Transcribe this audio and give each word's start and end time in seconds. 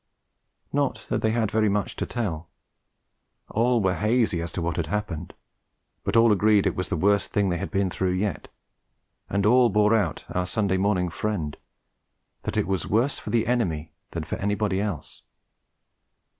Not 0.73 1.05
that 1.11 1.21
they 1.21 1.29
had 1.29 1.51
very 1.51 1.69
much 1.69 1.95
to 1.97 2.07
tell; 2.07 2.49
all 3.51 3.83
were 3.83 3.93
hazy 3.93 4.41
as 4.41 4.51
to 4.53 4.59
what 4.59 4.77
had 4.77 4.87
happened; 4.87 5.35
but 6.03 6.17
all 6.17 6.31
agreed 6.31 6.65
it 6.65 6.75
was 6.75 6.89
the 6.89 6.95
worst 6.97 7.29
thing 7.29 7.49
they 7.49 7.59
had 7.59 7.69
been 7.69 7.91
through 7.91 8.13
yet, 8.13 8.47
and 9.29 9.45
all 9.45 9.69
bore 9.69 9.93
out 9.95 10.25
our 10.29 10.47
Sunday 10.47 10.77
morning 10.77 11.09
friend, 11.09 11.55
that 12.41 12.57
it 12.57 12.65
was 12.65 12.87
worse 12.87 13.19
for 13.19 13.29
the 13.29 13.45
enemy 13.45 13.91
than 14.09 14.23
for 14.23 14.37
anybody 14.37 14.81
else. 14.81 15.21